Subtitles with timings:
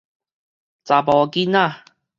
[0.83, 1.83] 查埔囡仔